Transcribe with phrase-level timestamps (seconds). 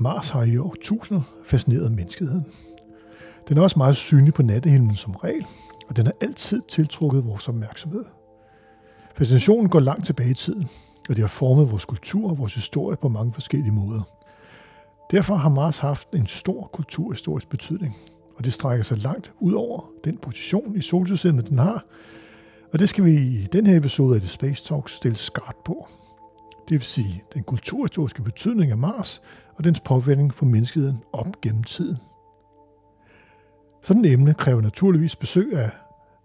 [0.00, 2.46] Mars har i år tusinder fascineret menneskeheden.
[3.48, 5.46] Den er også meget synlig på nattehimlen som regel,
[5.88, 8.04] og den har altid tiltrukket vores opmærksomhed.
[9.16, 10.68] Fascinationen går langt tilbage i tiden,
[11.08, 14.02] og det har formet vores kultur og vores historie på mange forskellige måder.
[15.10, 17.96] Derfor har Mars haft en stor kulturhistorisk betydning,
[18.36, 21.84] og det strækker sig langt ud over den position i solsystemet, den har,
[22.72, 25.88] og det skal vi i den her episode af The Space Talk stille skarpt på.
[26.68, 29.22] Det vil sige den kulturhistoriske betydning af Mars
[29.54, 31.96] og dens påvirkning for menneskeheden op gennem tiden.
[33.82, 35.70] Sådan et emne kræver naturligvis besøg af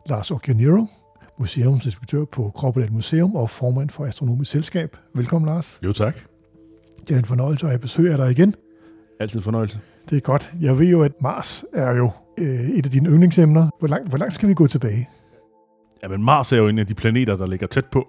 [0.09, 0.85] Lars Occhionero,
[1.39, 4.97] museumsinspektør på Kroppedal Museum og formand for Astronomisk Selskab.
[5.16, 5.80] Velkommen, Lars.
[5.83, 6.17] Jo, tak.
[7.07, 8.55] Det er en fornøjelse at have besøg af dig igen.
[9.19, 9.80] Altid fornøjelse.
[10.09, 10.53] Det er godt.
[10.61, 13.69] Jeg ved jo, at Mars er jo øh, et af dine yndlingsemner.
[13.80, 15.09] Hvor langt, hvor langt skal vi gå tilbage?
[16.03, 18.07] Ja, men Mars er jo en af de planeter, der ligger tæt på.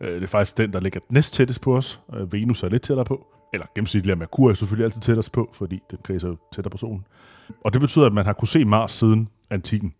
[0.00, 2.00] Øh, Det er faktisk den, der ligger næst tættest på os.
[2.14, 3.26] Øh, Venus er lidt tættere på.
[3.52, 6.76] Eller gennemsnitligt er Merkur er selvfølgelig altid tættest på, fordi den kredser jo tættere på
[6.78, 7.04] solen.
[7.64, 9.94] Og det betyder, at man har kunne se Mars siden antikken.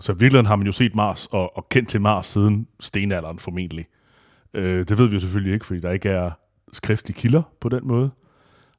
[0.00, 3.38] Så i virkeligheden har man jo set Mars og, og kendt til Mars siden stenalderen
[3.38, 3.86] formentlig.
[4.54, 6.30] Øh, det ved vi jo selvfølgelig ikke, fordi der ikke er
[6.72, 8.10] skriftlige kilder på den måde.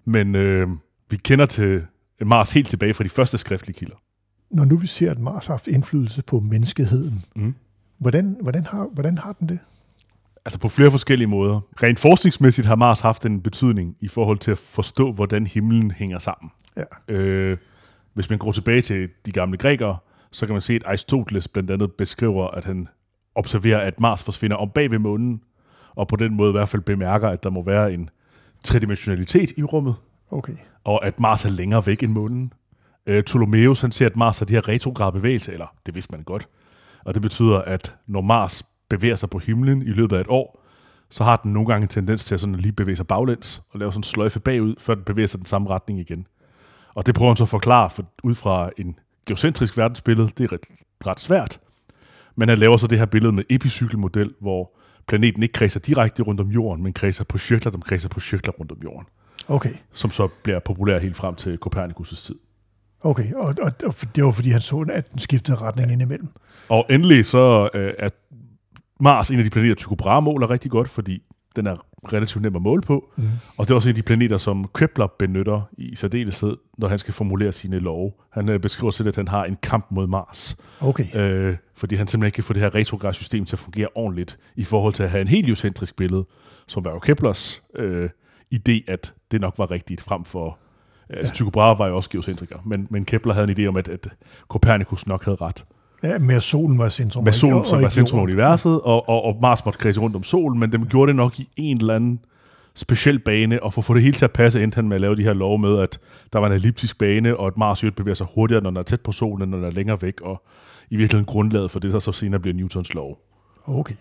[0.06, 0.68] Men øh,
[1.10, 1.82] vi kender til
[2.26, 3.96] Mars helt tilbage fra de første skriftlige kilder.
[4.52, 7.56] Når nu vi ser, at Mars har haft indflydelse på menneskeheden, Mm.
[7.98, 9.60] hvordan, hvordan, har, hvordan har den det?
[10.48, 11.60] Altså på flere forskellige måder.
[11.84, 16.20] Rent forskningsmæssigt har Mars haft en betydning i forhold til at forstå, hvordan himlen hænger
[16.20, 16.52] sammen.
[16.78, 17.14] Ja.
[17.14, 17.58] Øh,
[18.14, 19.98] hvis man går tilbage til de gamle grækere,
[20.32, 22.88] så kan man se, at Aristoteles blandt andet beskriver, at han
[23.36, 25.42] observerer, at Mars forsvinder om bag ved månen,
[25.96, 28.10] og på den måde i hvert fald bemærker, at der må være en
[28.64, 29.96] tredimensionalitet i rummet,
[30.32, 30.54] Okay.
[30.84, 32.54] og at Mars er længere væk end månen.
[33.06, 36.24] Øh, Ptolemæus han ser, at Mars har de her retrograde bevægelser, eller det vidste man
[36.24, 36.48] godt.
[37.06, 40.64] Og det betyder, at når Mars bevæger sig på himlen i løbet af et år,
[41.10, 43.80] så har den nogle gange en tendens til at sådan lige bevæge sig baglæns og
[43.80, 46.28] lave sådan en sløjfe bagud, før den bevæger sig den samme retning igen.
[46.96, 50.28] Og det prøver han så at forklare for, ud fra en geocentrisk verdensbillede.
[50.38, 51.60] Det er ret, ret svært.
[52.36, 54.78] Men han laver så det her billede med epicykelmodel, hvor
[55.08, 58.54] planeten ikke kredser direkte rundt om jorden, men kredser på cirkler, som kredser på cirkler
[58.54, 59.08] rundt om jorden.
[59.48, 59.74] Okay.
[59.94, 62.36] Som så bliver populær helt frem til Copernicus' tid.
[63.02, 66.30] Okay, og, og, og det var fordi, han så, at den skiftede retning indimellem.
[66.70, 68.10] Og endelig så øh, er
[69.00, 71.22] Mars en af de planeter, Tycho Brahe måler rigtig godt, fordi
[71.56, 71.76] den er
[72.14, 73.12] relativt nem at måle på.
[73.16, 73.24] Mm.
[73.58, 77.00] Og det er også en af de planeter, som Kepler benytter i særdeleshed, når han
[77.00, 78.12] skal formulere sine love.
[78.30, 81.16] Han øh, beskriver selv, at han har en kamp mod Mars, Okay.
[81.16, 84.38] øh, fordi han simpelthen ikke kan få det her retrograd system til at fungere ordentligt,
[84.56, 86.26] i forhold til at have en heliocentrisk billede,
[86.68, 88.10] som var jo Keplers øh,
[88.56, 90.58] idé, at det nok var rigtigt frem for...
[91.10, 93.88] Altså, Tycho Brahe var jo også geocentriker, men, men Kepler havde en idé om, at,
[93.88, 94.08] at
[94.48, 95.66] Copernicus nok havde ret.
[96.08, 97.24] Ja, med at solen var centrum.
[97.24, 100.24] Med solen, som var centrum af universet, og, og, og Mars måtte kredse rundt om
[100.24, 102.20] solen, men dem gjorde det nok i en eller anden
[102.76, 105.02] speciel bane, og for at få det hele til at passe, endte han med at
[105.02, 106.00] lave de her love med, at
[106.34, 108.84] der var en elliptisk bane, og at Mars jo bevæger sig hurtigere, når den er
[108.84, 110.44] tæt på solen, end når den er længere væk, og
[110.90, 113.20] i virkeligheden grundlaget for det, der så senere bliver Newtons lov.
[113.66, 113.96] Okay.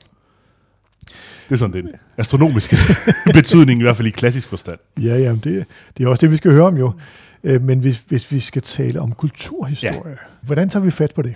[1.49, 2.77] Det er sådan den astronomiske
[3.35, 4.79] betydning, i hvert fald i klassisk forstand.
[5.03, 5.67] Ja, jamen det,
[5.99, 6.93] det er også det, vi skal høre om jo.
[7.45, 10.15] Øh, Men hvis, hvis vi skal tale om kulturhistorie, ja.
[10.43, 11.35] hvordan tager vi fat på det?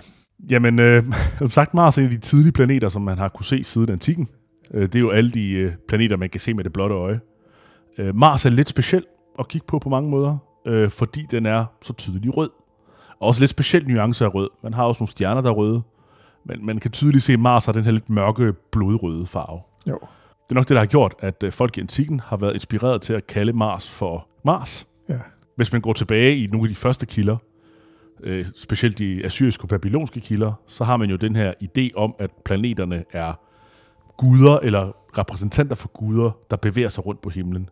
[0.49, 1.03] Jamen, øh,
[1.39, 3.91] som sagt, Mars er en af de tidlige planeter, som man har kunne se siden
[3.91, 4.27] antikken.
[4.73, 7.19] Øh, det er jo alle de øh, planeter, man kan se med det blotte øje.
[7.97, 9.05] Øh, Mars er lidt speciel
[9.39, 10.37] at kigge på på mange måder,
[10.67, 12.49] øh, fordi den er så tydelig rød.
[13.19, 14.49] Og også lidt speciel nuance af rød.
[14.63, 15.81] Man har også nogle stjerner, der er røde,
[16.45, 19.59] men man kan tydeligt se, at Mars har den her lidt mørke, blodrøde farve.
[19.89, 19.99] Jo.
[20.43, 23.13] Det er nok det, der har gjort, at folk i antikken har været inspireret til
[23.13, 24.87] at kalde Mars for Mars.
[25.09, 25.19] Ja.
[25.55, 27.37] Hvis man går tilbage i nogle af de første kilder,
[28.23, 32.15] øh, specielt de assyriske og babylonske kilder, så har man jo den her idé om,
[32.19, 33.33] at planeterne er
[34.17, 37.69] guder eller repræsentanter for guder, der bevæger sig rundt på himlen.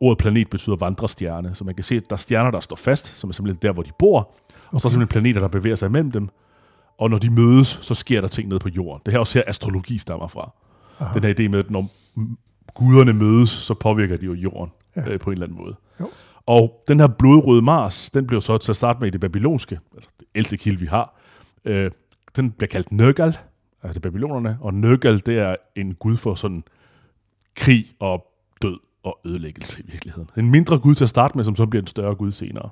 [0.00, 3.06] Ordet planet betyder vandrestjerne, så man kan se, at der er stjerner, der står fast,
[3.06, 4.34] som er simpelthen der, hvor de bor,
[4.72, 6.28] og så er simpelthen planeter, der bevæger sig imellem dem,
[6.98, 9.02] og når de mødes, så sker der ting nede på jorden.
[9.06, 10.52] Det her er også her astrologi stammer fra.
[11.00, 11.14] Aha.
[11.14, 11.90] Den her idé med, at når
[12.74, 15.10] guderne mødes, så påvirker de jo jorden ja.
[15.10, 15.74] øh, på en eller anden måde.
[16.46, 19.78] Og den her blodrøde Mars, den blev så til at starte med i det babylonske,
[19.94, 21.20] altså det ældste kilde, vi har.
[21.64, 21.90] Øh,
[22.36, 23.36] den bliver kaldt Nergal,
[23.82, 26.64] altså det er babylonerne, og Nergal, det er en gud for sådan
[27.56, 28.26] krig og
[28.62, 30.30] død og ødelæggelse i virkeligheden.
[30.36, 32.70] En mindre gud til at starte med, som så bliver en større gud senere.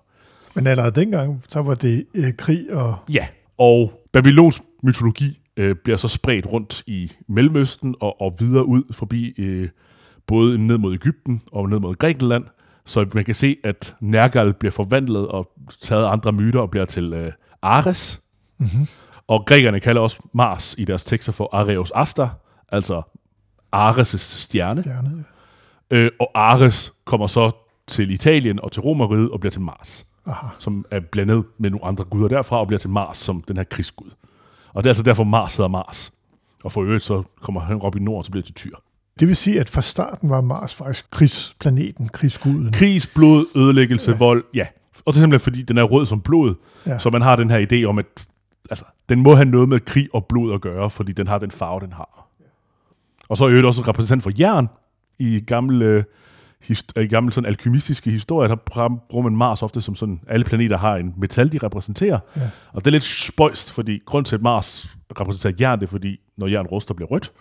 [0.54, 2.96] Men allerede dengang, så var det øh, krig og...
[3.12, 3.26] Ja,
[3.58, 9.34] og Babylons mytologi øh, bliver så spredt rundt i Mellemøsten og, og videre ud forbi
[9.38, 9.68] øh,
[10.26, 12.44] både ned mod Ægypten og ned mod Grækenland,
[12.90, 17.12] så man kan se, at Nergal bliver forvandlet og taget andre myter og bliver til
[17.12, 17.32] øh,
[17.62, 18.22] Ares.
[18.58, 18.86] Mm-hmm.
[19.26, 22.28] Og grækerne kalder også Mars i deres tekster for Areos Asta,
[22.68, 23.02] altså
[23.76, 24.82] Ares' stjerne.
[24.82, 25.24] Stjerne.
[25.90, 27.50] Øh, og Ares kommer så
[27.86, 30.46] til Italien og til Romeriet og bliver til Mars, Aha.
[30.58, 33.64] som er blandet med nogle andre guder derfra og bliver til Mars som den her
[33.64, 34.10] krigsgud.
[34.72, 36.12] Og det er altså derfor Mars hedder Mars.
[36.64, 38.76] Og for øvrigt så kommer han op i nord, og så bliver det til Tyr.
[39.20, 42.72] Det vil sige, at fra starten var Mars faktisk krigsplaneten, krigsguden.
[42.72, 44.16] Krigs, blod, ødelæggelse, ja.
[44.16, 44.66] vold, ja.
[45.06, 46.54] Og det er simpelthen fordi, den er rød som blod,
[46.86, 46.98] Ja.
[46.98, 48.06] så man har den her idé om, at
[48.70, 51.50] altså, den må have noget med krig og blod at gøre, fordi den har den
[51.50, 52.26] farve, den har.
[53.28, 54.68] Og så er øvrigt også en repræsentant for jern
[55.18, 56.04] i gamle, øh,
[56.60, 60.44] hist- i gamle sådan alkymistiske historier, der br- bruger man Mars ofte som sådan, alle
[60.44, 62.18] planeter har en metal, de repræsenterer.
[62.36, 62.40] Ja.
[62.72, 66.20] Og det er lidt spøjst, fordi grund til, at Mars repræsenterer jern, det er fordi,
[66.38, 67.32] når jern ruster, bliver rødt.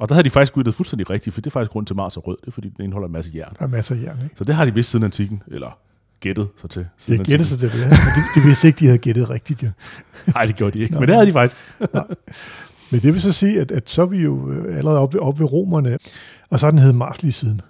[0.00, 2.16] Og der har de faktisk uddet fuldstændig rigtigt, for det er faktisk grund til, Mars
[2.16, 2.36] er rød.
[2.40, 3.52] Det er fordi, den indeholder en masse jern.
[3.58, 4.34] Der er masser af jern, ikke?
[4.36, 5.78] Så det har de vidst siden antikken, eller
[6.20, 6.86] gættet sig til.
[7.06, 7.88] Det er gættet sig til det, ja.
[7.88, 9.70] De, de vidste ikke, de havde gættet rigtigt, ja.
[10.34, 11.00] Nej, det gjorde de ikke, Nå.
[11.00, 11.56] men det havde de faktisk.
[12.92, 15.40] Men det vil så sige, at, at så er vi jo øh, allerede oppe, oppe
[15.40, 15.98] ved romerne,
[16.50, 17.60] og så har den hed Mars lige siden.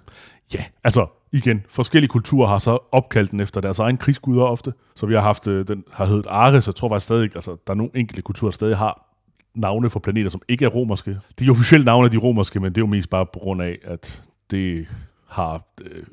[0.53, 4.73] Ja, altså igen, forskellige kulturer har så opkaldt den efter deres egen krigsguder ofte.
[4.95, 7.73] Så vi har haft, øh, den har heddet Ares, jeg tror faktisk stadig, altså der
[7.73, 9.10] er nogle enkelte kulturer, der stadig har
[9.55, 11.17] navne for planeter, som ikke er romerske.
[11.39, 13.77] De officielle navne er de romerske, men det er jo mest bare på grund af,
[13.83, 14.87] at det
[15.29, 15.61] har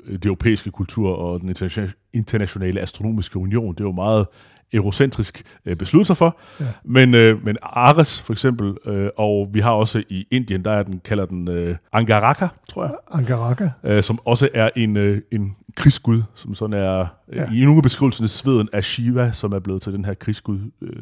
[0.05, 4.25] øh, de europæiske kultur og den interna- internationale astronomiske union, det er jo meget
[4.73, 6.37] eurocentrisk øh, besluttet sig for.
[6.59, 6.65] Ja.
[6.85, 10.83] Men, øh, men Ares for eksempel, øh, og vi har også i Indien, der er
[10.83, 13.69] den, kalder den øh, Angaraka, tror jeg Angaraka.
[13.83, 17.05] øh, som også er en, øh, en krigsgud, som sådan er Ja.
[17.35, 17.51] ja.
[17.53, 20.59] i nogle af beskrivelserne sveden af Shiva, som er blevet til den her krigsgud.
[20.81, 21.01] Øh.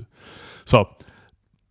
[0.65, 0.85] Så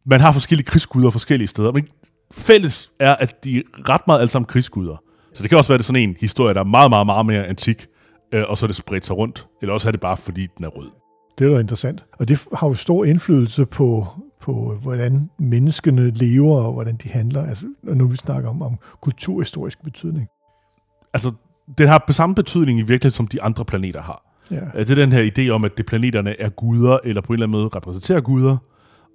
[0.07, 1.87] man har forskellige krigsguder forskellige steder, men
[2.33, 4.97] fælles er, at de ret meget alle sammen krigsguder.
[5.33, 7.27] Så det kan også være, det er sådan en historie, der er meget, meget, meget
[7.27, 7.87] mere antik,
[8.33, 9.47] øh, og så er det spredt sig rundt.
[9.63, 10.91] Eller også er det bare, fordi den er rød.
[11.39, 12.05] Det er da interessant.
[12.13, 14.07] Og det har jo stor indflydelse på,
[14.41, 17.47] på hvordan menneskene lever, og hvordan de handler.
[17.47, 20.29] Altså, når nu vi snakker om, om kulturhistorisk betydning.
[21.15, 21.33] Altså,
[21.79, 24.23] den har samme betydning i virkeligheden, som de andre planeter har.
[24.51, 24.57] Ja.
[24.57, 27.35] Øh, Det er den her idé om, at det planeterne er guder, eller på en
[27.35, 28.57] eller anden måde repræsenterer guder,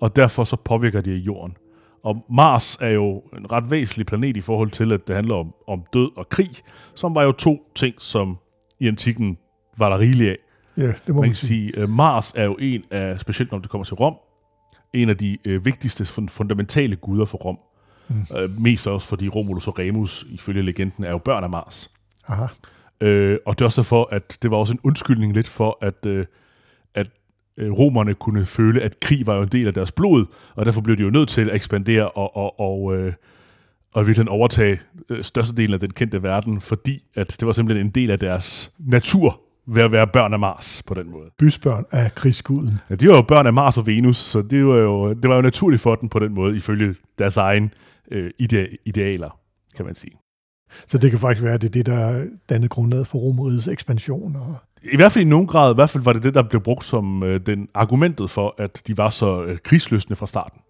[0.01, 1.57] og derfor så påvirker de jorden.
[2.03, 5.53] Og Mars er jo en ret væsentlig planet i forhold til, at det handler om,
[5.67, 6.49] om død og krig,
[6.95, 8.37] som var jo to ting, som
[8.79, 9.37] i antikken
[9.77, 10.37] var der rigeligt af.
[10.77, 11.47] ja, det må Man man, kan sige.
[11.71, 14.15] sige, at Mars er jo en af, specielt når det kommer til Rom,
[14.93, 17.57] en af de øh, vigtigste fun- fundamentale guder for Rom.
[18.09, 18.37] Mm.
[18.37, 21.91] Øh, mest også fordi Romulus og Remus, ifølge legenden, er jo børn af Mars.
[22.27, 22.45] Aha.
[23.01, 26.05] Øh, og det er også derfor, at det var også en undskyldning lidt for, at,
[26.05, 26.25] øh,
[26.95, 27.11] at øh,
[27.59, 30.25] romerne kunne føle, at krig var jo en del af deres blod,
[30.55, 33.13] og derfor blev de jo nødt til at ekspandere og, og, og, øh,
[33.93, 37.91] og virkelig overtage øh, størstedelen af den kendte verden, fordi at det var simpelthen en
[37.91, 41.29] del af deres natur ved at være børn af Mars på den måde.
[41.39, 42.79] Bysbørn af krigsguden.
[42.89, 45.35] Ja, de var jo børn af Mars og Venus, så det var jo, det var
[45.35, 47.73] jo naturligt for dem på den måde, ifølge deres egen
[48.11, 49.39] øh, ide- idealer,
[49.75, 50.13] kan man sige.
[50.87, 54.35] Så det kan faktisk være, at det er det, der dannede grundlaget for Romerigets ekspansion.
[54.35, 56.61] Og, I hvert fald i nogen grad, i hvert fald var det det, der blev
[56.61, 60.61] brugt som øh, den argumentet for, at de var så øh, krigsløsne fra starten.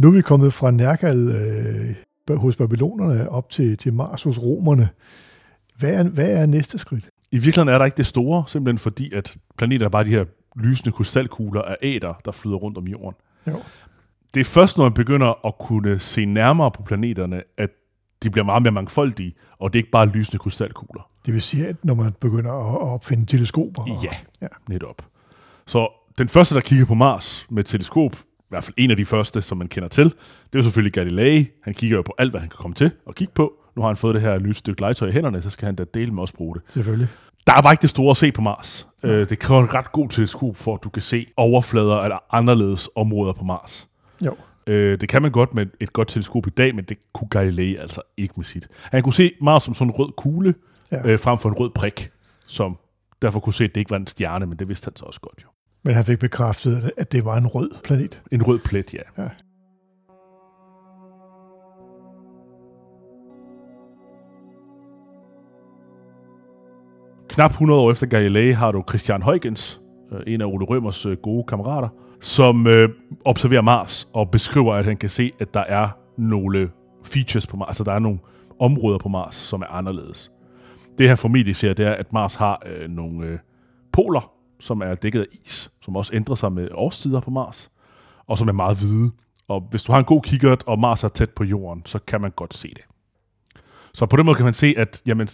[0.00, 4.88] nu er vi kommet fra Nergal øh, hos babylonerne op til, til Mars hos romerne.
[5.78, 7.08] Hvad er, hvad er næste skridt?
[7.32, 10.24] I virkeligheden er der ikke det store, simpelthen fordi, at planeter er bare de her
[10.56, 13.16] lysende krystalkugler af æder, der flyder rundt om jorden.
[13.46, 13.56] Jo.
[14.34, 17.70] Det er først, når man begynder at kunne se nærmere på planeterne, at
[18.22, 21.10] de bliver meget mere mangfoldige, og det er ikke bare lysende krystalkugler.
[21.26, 23.82] Det vil sige, at når man begynder at opfinde teleskoper.
[23.82, 24.10] Og, Ja,
[24.42, 24.46] ja.
[24.68, 25.02] netop.
[25.66, 29.04] Så den første, der kigger på Mars med teleskop, i hvert fald en af de
[29.04, 30.14] første, som man kender til, det
[30.54, 31.48] er jo selvfølgelig Galilei.
[31.64, 33.52] Han kigger jo på alt, hvad han kan komme til og kigge på.
[33.76, 35.84] Nu har han fået det her lille stykke legetøj i hænderne, så skal han da
[35.94, 36.62] dele med os bruge det.
[36.68, 37.08] Selvfølgelig.
[37.46, 38.86] Der er bare ikke det store at se på Mars.
[39.04, 42.88] Øh, det kræver en ret god teleskop, for at du kan se overflader eller anderledes
[42.96, 43.88] områder på Mars.
[44.26, 44.36] Jo.
[44.66, 47.76] Øh, det kan man godt med et godt teleskop i dag, men det kunne Galilei
[47.76, 48.68] altså ikke med sit.
[48.82, 50.54] Han kunne se Mars som sådan en rød kugle,
[50.92, 50.96] Ja.
[50.96, 51.08] ja.
[51.12, 52.10] øh, frem for en rød prik,
[52.46, 52.76] som
[53.22, 55.20] derfor kunne se, at det ikke var en stjerne, men det vidste han så også
[55.20, 55.48] godt jo.
[55.84, 58.22] Men han fik bekræftet, at det var en rød planet.
[58.32, 59.22] En rød plet, ja.
[59.22, 59.28] Ja.
[67.28, 69.80] knap 100 år efter Galilei har du Christian Huygens,
[70.12, 71.88] øh, en af Ole Rømers øh, gode kammerater,
[72.20, 72.88] som øh,
[73.24, 76.70] observerer Mars og beskriver, at han kan se, at der er nogle
[77.04, 78.18] features på Mars, altså der er nogle
[78.58, 80.30] områder på Mars, som er anderledes.
[80.98, 83.38] Det han formentlig ser, det er, at Mars har øh, nogle øh,
[83.92, 87.70] poler, som er dækket af is, som også ændrer sig med årstider på Mars,
[88.26, 89.10] og som er meget hvide.
[89.48, 92.20] Og hvis du har en god kikkert, og Mars er tæt på jorden, så kan
[92.20, 92.84] man godt se det.
[93.94, 95.28] Så på den måde kan man se, at jamen,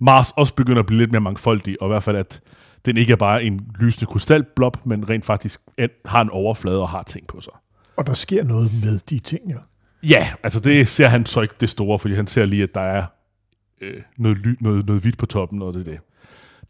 [0.00, 2.40] Mars også begynder at blive lidt mere mangfoldig, og i hvert fald, at
[2.86, 5.60] den ikke er bare en lysende krystalblob, men rent faktisk
[6.04, 7.52] har en overflade og har ting på sig.
[7.96, 9.56] Og der sker noget med de ting, ja.
[10.02, 12.80] Ja, altså det ser han så ikke det store, fordi han ser lige, at der
[12.80, 13.04] er
[13.80, 15.98] øh, noget, ly, noget, noget hvidt på toppen, og det er det.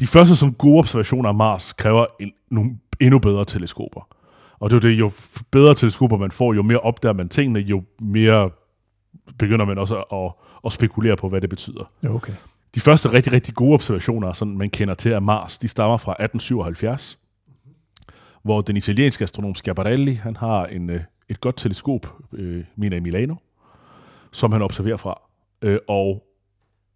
[0.01, 4.09] De første som gode observationer af Mars kræver en, nogle endnu bedre teleskoper.
[4.59, 5.11] Og det er jo det, jo
[5.51, 8.51] bedre teleskoper man får, jo mere opdager man tingene, jo mere
[9.39, 10.33] begynder man også at, at,
[10.67, 11.91] at spekulere på, hvad det betyder.
[12.09, 12.33] Okay.
[12.75, 16.13] De første rigtig, rigtig gode observationer, sådan man kender til af Mars, de stammer fra
[16.13, 17.19] 1877,
[18.43, 23.01] hvor den italienske astronom Schiaparelli, han har en, øh, et godt teleskop, øh, mener i
[23.01, 23.35] Milano,
[24.33, 25.21] som han observerer fra.
[25.63, 26.23] Øh, og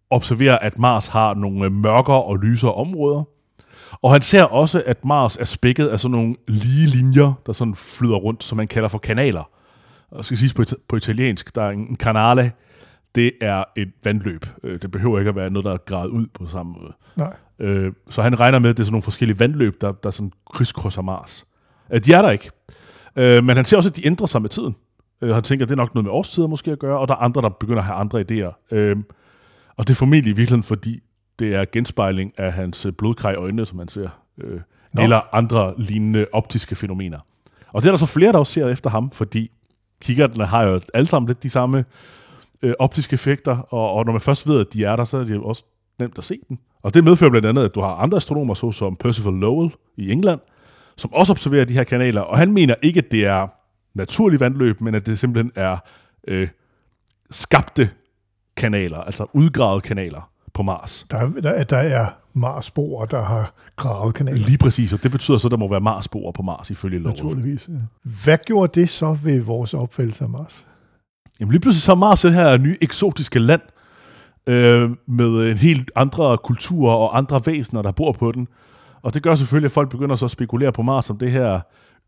[0.09, 3.23] observerer, at Mars har nogle øh, mørkere og lysere områder.
[4.01, 7.75] Og han ser også, at Mars er spækket af sådan nogle lige linjer, der sådan
[7.75, 9.49] flyder rundt, som man kalder for kanaler.
[10.11, 12.51] Og skal siges på, på italiensk, der er en canale,
[13.15, 14.45] det er et vandløb.
[14.63, 16.93] Øh, det behøver ikke at være noget, der er gravet ud på samme måde.
[17.15, 17.33] Nej.
[17.59, 20.31] Øh, så han regner med, at det er sådan nogle forskellige vandløb, der, der sådan
[20.53, 21.45] krydskrydser Mars.
[22.05, 22.51] De er der ikke.
[23.15, 24.75] Men han ser også, at de ændrer sig med tiden.
[25.21, 27.17] Han tænker, at det er nok noget med årstider måske at gøre, og der er
[27.17, 28.75] andre, der begynder at have andre idéer.
[29.77, 30.99] Og det er formentlig i virkeligheden, fordi
[31.39, 34.09] det er genspejling af hans øh, blodkrej øjne, som man ser.
[34.41, 34.59] Øh,
[34.99, 37.19] eller andre lignende optiske fænomener.
[37.73, 39.51] Og det er der så flere, der også ser efter ham, fordi
[40.01, 41.85] kikkertene har jo alle sammen lidt de samme
[42.61, 45.23] øh, optiske effekter, og, og når man først ved, at de er der, så er
[45.23, 45.63] det også
[45.99, 46.57] nemt at se dem.
[46.83, 50.39] Og det medfører blandt andet, at du har andre astronomer, såsom Percival Lowell i England,
[50.97, 53.47] som også observerer de her kanaler, og han mener ikke, at det er
[53.93, 55.77] naturlig vandløb, men at det simpelthen er
[56.27, 56.47] øh,
[57.31, 57.89] skabte
[58.57, 61.05] kanaler, altså udgravede kanaler på Mars.
[61.11, 64.37] Der, der, der er Marsboer, der har gravet kanaler.
[64.37, 67.15] Lige præcis, og det betyder så, at der må være Marsboer på Mars ifølge loven.
[67.15, 67.67] Naturligvis.
[67.67, 67.73] Ja.
[68.23, 70.65] Hvad gjorde det så ved vores opfattelse af Mars?
[71.41, 73.61] Jamen lige pludselig så er Mars det her nye eksotiske land,
[74.47, 78.47] øh, med en helt andre kulturer og andre væsener, der bor på den.
[79.01, 81.59] Og det gør selvfølgelig, at folk begynder så at spekulere på Mars som det her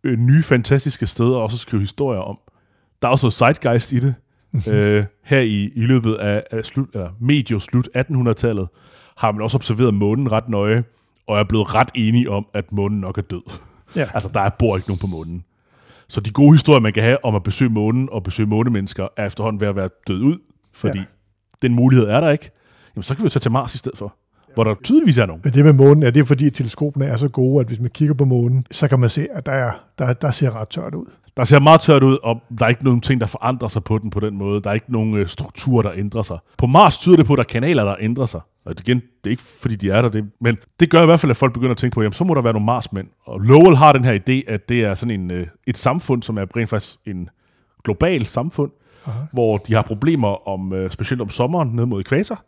[0.04, 2.38] øh, nye, fantastiske sted, og også skrive historier om.
[3.02, 4.16] Der er også noget zeitgeist i det.
[4.74, 8.68] øh, her i, i løbet af, af slut, eller medio slut 1800-tallet,
[9.18, 10.84] har man også observeret månen ret nøje,
[11.28, 13.42] og er blevet ret enige om, at månen nok er død.
[13.96, 14.08] Ja.
[14.14, 15.44] altså, der er bor ikke nogen på månen.
[16.14, 19.26] Så de gode historier, man kan have om at besøge månen og besøge månemennesker, er
[19.26, 20.38] efterhånden ved at være død ud,
[20.74, 21.04] fordi ja.
[21.62, 22.52] den mulighed er der ikke.
[22.96, 24.16] Jamen, så kan vi jo tage til Mars i stedet for
[24.54, 25.42] hvor der tydeligvis er nogen.
[25.44, 28.16] Men det med månen, er det fordi teleskoperne er så gode, at hvis man kigger
[28.16, 31.06] på månen, så kan man se, at der, er, der, der ser ret tørt ud.
[31.38, 33.98] Der ser meget tørt ud, og der er ikke nogen ting, der forandrer sig på
[33.98, 34.62] den på den måde.
[34.62, 36.38] Der er ikke nogen øh, struktur, der ændrer sig.
[36.58, 38.42] På Mars tyder det på, at der er kanaler, der ændrer sig.
[38.66, 41.20] Og igen, det er ikke fordi, de er der, det, men det gør i hvert
[41.20, 43.08] fald, at folk begynder at tænke på, jamen så må der være nogle Marsmænd.
[43.26, 46.38] Og Lowell har den her idé, at det er sådan en, øh, et samfund, som
[46.38, 47.30] er rent faktisk en
[47.84, 48.72] global samfund,
[49.06, 49.20] Aha.
[49.34, 52.44] hvor de har problemer om, øh, specielt om sommeren ned mod ekvator,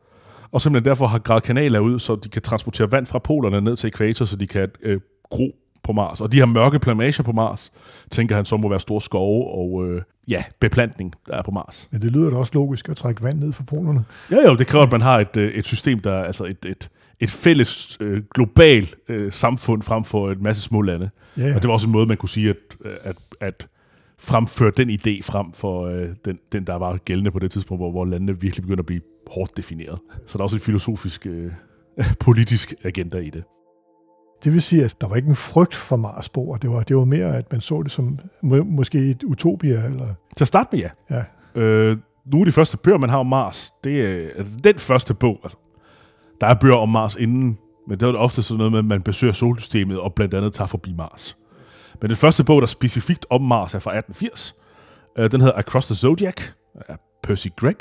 [0.52, 3.76] og simpelthen derfor har gravet kanaler ud, så de kan transportere vand fra polerne ned
[3.76, 5.56] til ekvator, så de kan øh, gro
[5.86, 6.22] på Mars.
[6.22, 7.72] Og de her mørke plamager på Mars,
[8.12, 11.90] tænker han så må være store skove og øh, ja, beplantning, der er på Mars.
[11.92, 14.06] Men det lyder da også logisk at trække vand ned fra polerne.
[14.32, 16.66] Ja, jo, det kræver, at man har et, øh, et system, der er altså et,
[16.66, 16.90] et,
[17.20, 21.10] et fælles øh, global øh, samfund frem for et masse små lande.
[21.38, 21.56] Ja, ja.
[21.56, 22.56] Og det var også en måde, man kunne sige, at,
[23.04, 23.66] at, at
[24.20, 27.92] fremføre den idé frem for øh, den, den, der var gældende på det tidspunkt, hvor,
[27.92, 30.00] hvor landene virkelig begynder at blive hårdt defineret.
[30.28, 31.52] Så der er også en filosofisk, øh,
[32.20, 33.44] politisk agenda i det.
[34.44, 36.58] Det vil sige, at der var ikke en frygt for Marsboer.
[36.58, 39.86] Det var, det var mere, at man så det som må, måske et utopia.
[39.86, 40.08] Eller...
[40.38, 40.90] Til at starte med, ja.
[41.56, 41.62] ja.
[41.62, 45.14] Øh, nogle af de første bøger, man har om Mars, det er altså, den første
[45.14, 45.40] bog.
[45.44, 45.58] Altså,
[46.42, 49.02] der er bøger om Mars inden, men det er ofte sådan noget med, at man
[49.02, 51.38] besøger solsystemet og blandt andet tager forbi Mars.
[52.02, 54.56] Men den første bog, der er specifikt om Mars, er fra 1880.
[55.18, 56.42] Øh, den hedder Across the Zodiac
[56.88, 57.78] af Percy Gregg.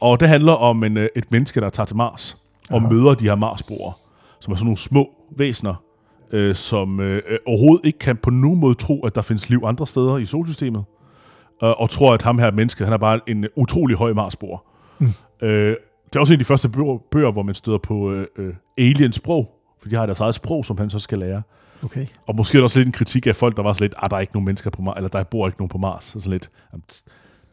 [0.00, 2.36] Og det handler om en, øh, et menneske, der tager til Mars
[2.70, 2.88] og Aha.
[2.88, 3.92] møder de her Marsboere,
[4.40, 5.74] som er sådan nogle små væsener,
[6.32, 9.86] øh, som øh, overhovedet ikke kan på nogen måde tro, at der findes liv andre
[9.86, 10.84] steder i solsystemet,
[11.62, 14.58] øh, og tror, at ham her menneske, han er bare en utrolig høj Marsboer.
[14.98, 15.12] Mm.
[15.42, 18.26] Øh, det er også en af de første bøger, bøger hvor man støder på øh,
[18.38, 19.50] øh, alien-sprog,
[19.82, 21.42] for de har deres eget sprog, som han så skal lære.
[21.84, 22.06] Okay.
[22.26, 23.98] Og måske er der også lidt en kritik af folk, der var så lidt, at
[24.02, 26.04] ah, der er ikke nogen mennesker på Mars, eller der bor ikke nogen på Mars.
[26.04, 26.50] Så sådan lidt,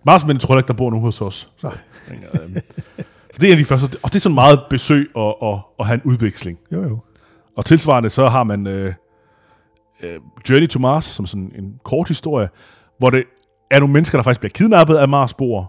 [0.06, 1.52] Mars, men tror jeg ikke, der bor nogen hos os.
[1.64, 1.78] Nej.
[3.34, 5.62] Så det er en af de første, og det er sådan meget besøg og, og,
[5.78, 6.60] og have en udveksling.
[6.72, 7.00] Jo, jo.
[7.60, 8.94] Og tilsvarende så har man øh,
[10.04, 12.50] øh, Journey to Mars, som sådan en kort historie,
[12.98, 13.24] hvor det
[13.72, 15.66] er nogle mennesker, der faktisk bliver kidnappet af Mars-boere,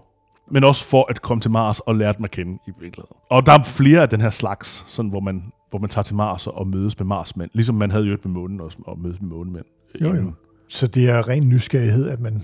[0.51, 3.17] men også for at komme til Mars og lære dem at kende i virkeligheden.
[3.29, 6.15] Og der er flere af den her slags, sådan, hvor, man, hvor man tager til
[6.15, 9.29] Mars og mødes med Marsmænd, ligesom man havde jo med månen også, og mødes med
[9.29, 9.65] månemænd.
[10.01, 10.31] Jo, jo.
[10.69, 12.43] Så det er ren nysgerrighed, at man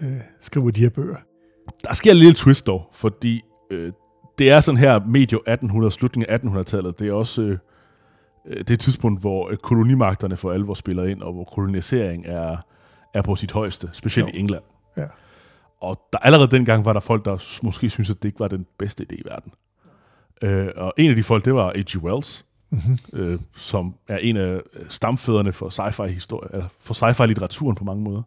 [0.00, 1.16] øh, skriver de her bøger.
[1.84, 3.92] Der sker en lille twist dog, fordi øh,
[4.38, 6.98] det er sådan her medio 1800, slutningen af 1800-tallet.
[6.98, 7.58] Det er også øh, øh,
[8.48, 12.56] det er et tidspunkt, hvor øh, kolonimagterne for alvor spiller ind, og hvor kolonisering er,
[13.14, 14.32] er på sit højeste, specielt Jo.
[14.34, 14.62] i England.
[14.96, 15.06] Ja.
[15.80, 18.66] Og der, allerede dengang var der folk, der måske syntes, at det ikke var den
[18.78, 19.52] bedste idé i verden.
[20.42, 22.02] Øh, og en af de folk, det var H.G.
[22.02, 22.44] Wells,
[22.74, 22.98] Mm-hmm.
[23.12, 27.84] øh, som er en af øh, stamfædrene for sci-fi historie, eller for sci-fi litteraturen på
[27.84, 28.22] mange måder.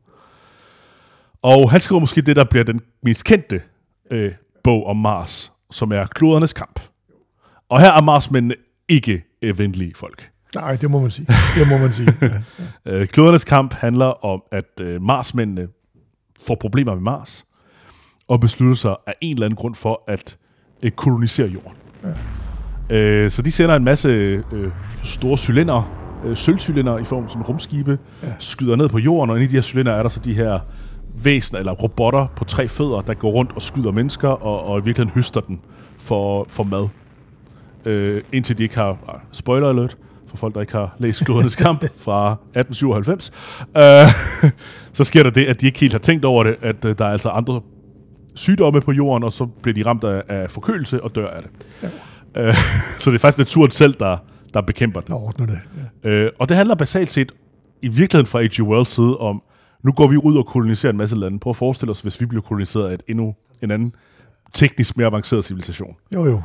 [1.42, 3.62] Og han skriver måske det, der bliver den mest kendte
[4.12, 4.32] øh,
[4.64, 6.80] bog om Mars, som er Klodernes kamp.
[7.70, 8.56] Og her er Marsmændene
[8.90, 10.30] ikke øh, venlige folk.
[10.56, 11.28] Nej, det må man sige.
[11.28, 12.14] Det må man sige.
[12.86, 12.92] Ja.
[12.92, 15.68] Øh, Klodernes kamp handler om, at øh, Marsmændene
[16.48, 17.46] får problemer med Mars,
[18.28, 20.38] og beslutter sig af en eller anden grund for at
[20.84, 21.78] øh, kolonisere jorden.
[22.90, 22.98] Ja.
[22.98, 24.72] Øh, så de sender en masse øh,
[25.04, 28.28] store cylinder, øh, sølvcylinder i form som rumskibe, ja.
[28.40, 30.60] skyder ned på jorden, og inde i de her cylinder er der så de her
[31.24, 34.84] væsener eller robotter på tre fødder, der går rundt og skyder mennesker, og, og i
[34.84, 35.62] virkeligheden høster den
[35.98, 36.88] for, for mad.
[37.86, 41.56] Øh, indtil de ikke har, ah, spoiler alert, for folk, der ikke har læst Klodernes
[41.56, 43.32] Kamp fra 1897,
[43.78, 44.52] øh,
[44.98, 47.06] så sker der det, at de ikke helt har tænkt over det, at øh, der
[47.06, 47.62] er altså andre
[48.36, 51.52] sygdomme på jorden, og så bliver de ramt af, af forkølelse og dør af det.
[52.36, 52.48] Ja.
[52.48, 52.54] Øh,
[53.00, 54.18] så det er faktisk naturen selv, der,
[54.54, 55.10] der bekæmper det.
[55.10, 55.60] Der ordner det.
[56.04, 56.10] Ja.
[56.10, 57.32] Øh, og det handler basalt set
[57.82, 58.62] i virkeligheden fra H.G.
[58.64, 59.42] Wells side om,
[59.84, 61.40] nu går vi ud og koloniserer en masse lande.
[61.40, 63.94] Prøv at forestille os, hvis vi bliver koloniseret af et endnu en anden
[64.54, 66.42] teknisk mere avanceret civilisation, Jo, jo.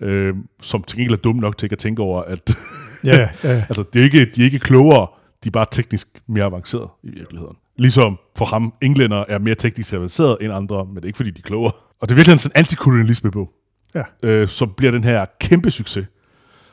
[0.00, 2.56] Øh, som til gengæld er dum nok til ikke at tænke over, at
[3.04, 3.64] Ja, ja.
[3.68, 5.06] altså, det er ikke, de er ikke klogere,
[5.44, 7.56] de er bare teknisk mere avanceret i virkeligheden.
[7.78, 11.30] Ligesom for ham, englænder er mere teknisk avanceret end andre, men det er ikke fordi,
[11.30, 11.72] de er klogere.
[12.00, 13.50] Og det er virkelig sådan en antikolonialisme-bog,
[13.94, 14.02] ja.
[14.22, 16.06] øh, som bliver den her kæmpe succes.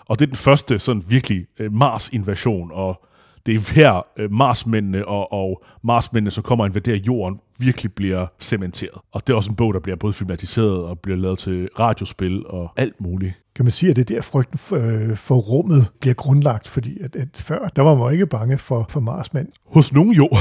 [0.06, 3.06] Og det er den første sådan virkelig øh, Mars-invasion, og
[3.46, 8.28] det er her øh, Marsmændene og, og Marsmændene, som kommer og invaderer jorden, virkelig bliver
[8.40, 9.02] cementeret.
[9.12, 12.46] Og det er også en bog, der bliver både filmatiseret og bliver lavet til radiospil
[12.46, 13.34] og alt muligt.
[13.56, 16.98] Kan man sige, at det er der frygten for, øh, for rummet bliver grundlagt, fordi
[17.04, 19.48] at, at før, der var man ikke bange for, for Marsmænd.
[19.66, 20.30] Hos nogen jo.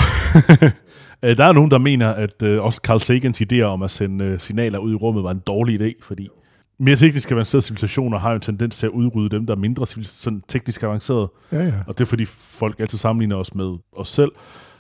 [1.23, 4.25] Øh, der er nogen, der mener, at øh, også Carl Sagans idéer om at sende
[4.25, 6.29] øh, signaler ud i rummet var en dårlig idé, fordi
[6.81, 9.87] mere teknisk avancerede civilisationer har jo en tendens til at udrydde dem, der er mindre
[9.87, 11.33] sådan teknisk avancerede.
[11.53, 11.75] Ja, ja.
[11.87, 14.33] Og det er fordi folk altid sammenligner os med os selv.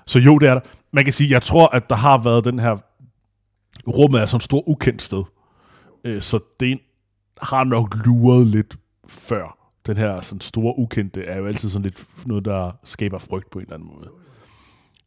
[0.06, 0.60] Så jo, det er der.
[0.92, 2.76] Man kan sige, jeg tror, at der har været den her...
[3.88, 5.22] Rummet er sådan et stort ukendt sted.
[6.04, 6.78] Øh, Så det
[7.42, 8.76] har nok luret lidt
[9.08, 9.56] før.
[9.86, 13.58] Den her sådan store ukendte er jo altid sådan lidt noget, der skaber frygt på
[13.58, 14.10] en eller anden måde.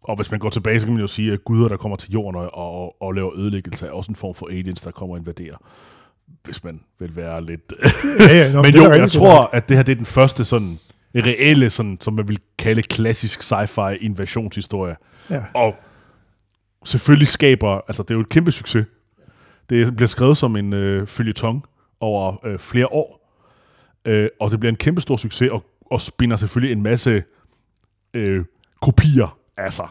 [0.03, 2.11] Og hvis man går tilbage, så kan man jo sige, at guder, der kommer til
[2.11, 5.19] jorden og, og, og laver ødelæggelse, er også en form for aliens, der kommer og
[5.19, 5.57] invaderer.
[6.43, 7.73] Hvis man vil være lidt...
[8.19, 8.51] ja, ja.
[8.51, 10.79] Nå, Men jo, jeg tror, at det her det er den første sådan
[11.15, 14.95] reelle, sådan, som man vil kalde klassisk sci-fi invasionshistorie.
[15.29, 15.43] Ja.
[15.53, 15.75] Og
[16.85, 18.85] selvfølgelig skaber, altså det er jo et kæmpe succes.
[19.69, 21.65] Det bliver skrevet som en øh, følgetong
[21.99, 23.37] over øh, flere år.
[24.05, 27.23] Øh, og det bliver en kæmpe stor succes, og, og spinder selvfølgelig en masse
[28.13, 28.45] øh,
[28.81, 29.87] kopier af sig.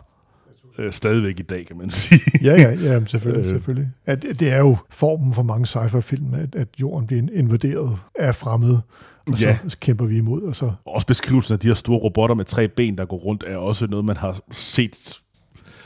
[0.79, 2.21] Øh, stadigvæk i dag, kan man sige.
[2.43, 3.45] Ja, ja, ja, selvfølgelig.
[3.47, 3.51] Øh.
[3.55, 3.89] selvfølgelig.
[4.07, 8.81] At, det er jo formen for mange sci-fi-film, at, at jorden bliver invaderet af fremmede,
[9.27, 9.59] og Ja.
[9.69, 10.65] så kæmper vi imod, og så...
[10.65, 13.57] Og også beskrivelsen af de her store robotter med tre ben, der går rundt, er
[13.57, 15.19] også noget, man har set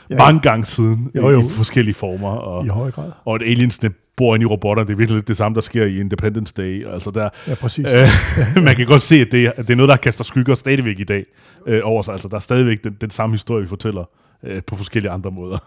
[0.09, 1.39] Ja, mange gange siden Jo, jo.
[1.41, 2.29] i forskellige former.
[2.29, 3.11] Og, I høj grad.
[3.25, 5.85] og at aliensene bor inde i robotter, det er virkelig lidt det samme, der sker
[5.85, 6.87] i Independence Day.
[6.93, 7.85] Altså der, Ja, præcis.
[8.57, 10.55] øh, man kan godt se, at det, er, at det er noget, der kaster skygger
[10.55, 11.25] stadigvæk i dag
[11.67, 12.11] øh, over sig.
[12.11, 14.09] Altså der er stadigvæk den, den samme historie, vi fortæller
[14.43, 15.57] øh, på forskellige andre måder.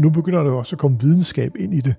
[0.00, 1.94] Nu begynder der også at komme videnskab ind i det.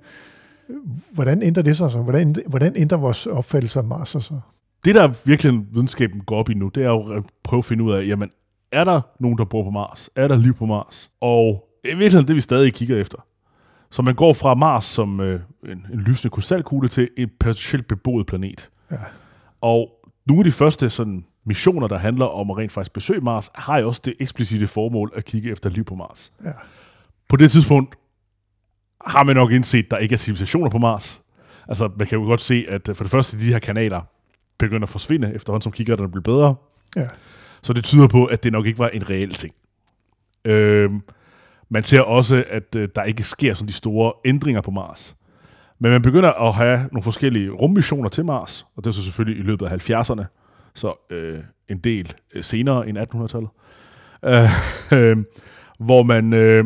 [1.13, 2.01] Hvordan ændrer det sig så?
[2.01, 4.39] Hvordan, hvordan ændrer vores opfattelse af Mars sig så?
[4.85, 7.83] Det, der virkelig videnskaben går op i nu, det er jo at prøve at finde
[7.83, 8.29] ud af, jamen,
[8.71, 10.09] er der nogen, der bor på Mars?
[10.15, 11.11] Er der liv på Mars?
[11.21, 13.17] Og det er virkelig det, vi stadig kigger efter.
[13.91, 18.27] Så man går fra Mars som øh, en, en lysende krystalkugle til en potentielt beboet
[18.27, 18.69] planet.
[18.91, 18.97] Ja.
[19.61, 19.89] Og
[20.25, 23.77] nogle af de første sådan, missioner, der handler om at rent faktisk besøge Mars, har
[23.77, 26.31] jo også det eksplicite formål at kigge efter liv på Mars.
[26.45, 26.51] Ja.
[27.29, 27.95] På det tidspunkt
[29.05, 31.21] har man nok indset, at der ikke er civilisationer på Mars.
[31.67, 34.01] Altså, man kan jo godt se, at øh, for det første, de her kanaler
[34.57, 36.55] begynder at forsvinde, efterhånden som kigger bliver bedre.
[36.95, 37.07] Ja.
[37.63, 39.55] Så det tyder på, at det nok ikke var en reel ting.
[40.45, 40.91] Øh,
[41.69, 45.15] man ser også, at øh, der ikke sker sådan de store ændringer på Mars.
[45.79, 49.39] Men man begynder at have nogle forskellige rummissioner til Mars, og det er så selvfølgelig
[49.39, 50.23] i løbet af 70'erne,
[50.73, 53.49] så øh, en del øh, senere end 1800-tallet,
[54.25, 54.49] øh,
[54.99, 55.17] øh,
[55.79, 56.65] hvor man øh,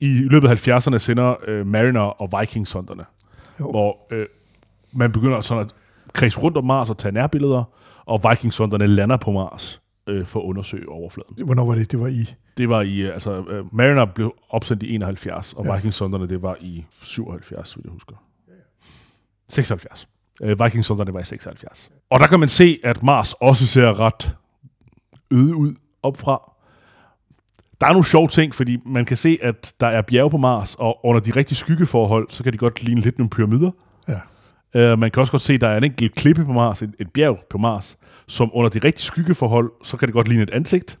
[0.00, 3.04] i løbet af 70'erne sender øh, Mariner og Viking-sonderne,
[3.58, 4.26] hvor øh,
[4.92, 5.74] man begynder sådan at
[6.12, 7.64] kredse rundt om Mars og tage nærbilleder,
[8.06, 11.44] og Viking-sonderne lander på Mars øh, for at undersøge overfladen.
[11.44, 11.92] Hvornår var det?
[11.92, 12.34] Det var i...
[12.58, 15.74] Det var i, øh, altså, øh, Mariner blev opsendt i 71, og Ja.
[15.74, 18.16] Viking-sonderne, det var i 77, så vidt jeg husker.
[19.48, 20.08] 76.
[20.42, 21.90] Øh, Viking-sonderne var i 76.
[22.10, 24.36] Og der kan man se, at Mars også ser ret
[25.30, 26.52] øde ud opfra.
[27.80, 30.74] Der er nogle sjove ting, fordi man kan se, at der er bjerge på Mars,
[30.74, 33.70] og under de rigtige skyggeforhold, så kan de godt ligne lidt nogle pyramider.
[34.74, 36.94] Uh, man kan også godt se, at der er en enkelt klippe på Mars, et,
[36.98, 37.98] et bjerg på Mars,
[38.28, 40.98] som under de rigtige skyggeforhold, så kan det godt ligne et ansigt.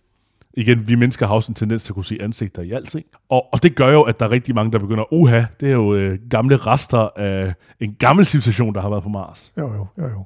[0.58, 3.06] Igen, vi mennesker har også en tendens til at kunne se ansigter i alting.
[3.28, 5.72] Og, og det gør jo, at der er rigtig mange, der begynder, uha, det er
[5.72, 9.52] jo øh, gamle rester af en gammel civilisation, der har været på Mars.
[9.58, 10.24] Jo, jo, jo, jo.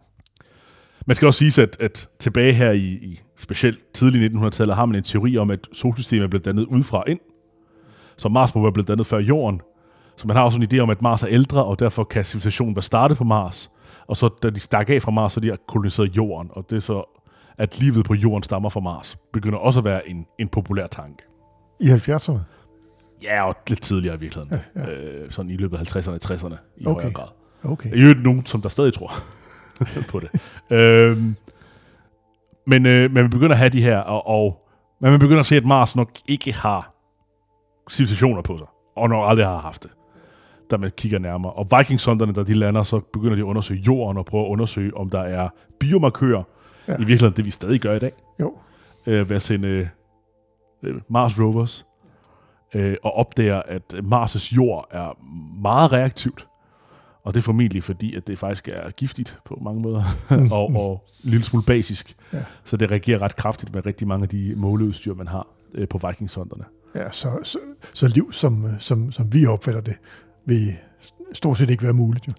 [1.06, 4.96] Man skal også sige, at, at tilbage her i, i specielt tidlig 1900-tallet, har man
[4.96, 7.20] en teori om, at solsystemet er blevet dannet udefra ind.
[8.16, 9.60] Så Mars må være blevet dannet før Jorden.
[10.20, 12.76] Så man har også en idé om, at Mars er ældre, og derfor kan civilisationen
[12.76, 13.70] være startet på Mars.
[14.06, 16.50] Og så da de stak af fra Mars, så de har koloniseret Jorden.
[16.52, 17.20] Og det er så,
[17.58, 21.22] at livet på Jorden stammer fra Mars, begynder også at være en, en populær tanke.
[21.80, 22.38] I 70'erne?
[23.22, 24.60] Ja, og lidt tidligere i virkeligheden.
[24.76, 24.90] Ja, Ja.
[24.90, 26.94] Øh, sådan i løbet af 50'erne og 60'erne i Okay.
[27.02, 27.28] højere grad.
[27.64, 27.96] Okay.
[27.96, 29.12] I øvrigt nogen, som der stadig tror
[30.10, 30.30] på det.
[30.70, 31.36] øhm,
[32.66, 34.68] men, øh, man begynder at have de her, og, og
[35.00, 36.94] man begynder at se, at Mars nok ikke har
[37.90, 39.90] civilisationer på sig, og nok aldrig har haft det,
[40.70, 41.52] da man kigger nærmere.
[41.52, 44.96] Og Viking-sonderne, da de lander, så begynder de at undersøge jorden og prøve at undersøge,
[44.96, 46.42] om der er biomarkører,
[46.88, 46.94] Ja.
[46.94, 48.54] i virkeligheden det, vi stadig gør i dag, Jo.
[49.06, 49.88] øh, ved at sende
[50.82, 51.86] øh, Mars rovers,
[52.74, 55.18] øh, og opdager, at Mars' jord er
[55.62, 56.46] meget reaktivt.
[57.24, 60.02] Og det er formentlig fordi, at det faktisk er giftigt på mange måder,
[60.52, 62.16] og, og en lille smule basisk.
[62.32, 62.38] Ja.
[62.64, 66.00] Så det reagerer ret kraftigt med rigtig mange af de måleudstyr, man har øh, på
[66.06, 66.64] Viking-sonderne.
[66.94, 67.58] Ja, så, så,
[67.92, 69.94] så liv, som, øh, som, som vi opfatter det,
[70.50, 70.76] vil
[71.32, 72.26] stort set ikke være muligt.
[72.26, 72.32] Jo.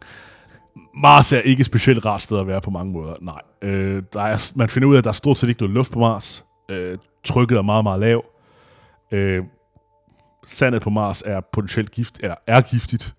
[0.95, 3.41] Mars er ikke et specielt rart sted at være på mange måder, nej.
[3.61, 5.91] Øh, der er, man finder ud af, at der er stort set ikke noget luft
[5.91, 6.45] på Mars.
[6.69, 8.25] Øh, trykket er meget, meget lav.
[9.11, 9.43] Øh,
[10.47, 13.13] sandet på Mars er potentielt gift, eller er giftigt.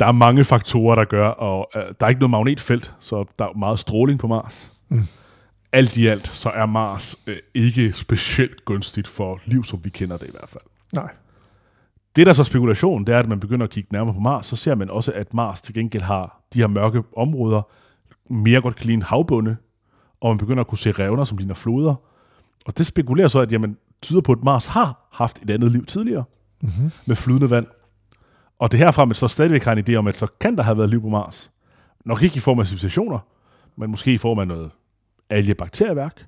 [0.00, 3.44] Der er mange faktorer, der gør, og øh, der er ikke noget magnetfelt, så der
[3.44, 4.72] er meget stråling på Mars.
[4.88, 5.04] Mm.
[5.72, 10.16] Alt i alt, så er Mars øh, ikke specielt gunstigt for liv, som vi kender
[10.16, 10.62] det i hvert fald.
[10.92, 11.14] Nej.
[12.16, 14.46] Det, der er så spekulation, det er, at man begynder at kigge nærmere på Mars,
[14.46, 17.62] så ser man også, at Mars til gengæld har de her mørke områder,
[18.32, 19.56] mere godt kan ligne havbunde,
[20.20, 21.94] og man begynder at kunne se revner, som ligner floder.
[22.66, 25.84] Og det spekulerer så, at jamen, tyder på, at Mars har haft et andet liv
[25.84, 26.24] tidligere,
[26.60, 26.90] Mm-hmm.
[27.06, 27.66] med flydende vand.
[28.58, 30.62] Og det er herfra, man så stadigvæk har en idé om, at så kan der
[30.62, 31.50] have været liv på Mars.
[32.04, 33.18] Nok ikke i form af civilisationer,
[33.76, 34.70] men måske i form af noget
[35.30, 36.26] algebakterieværk.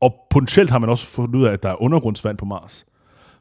[0.00, 2.86] Og potentielt har man også fundet ud af, at der er undergrundsvand på Mars.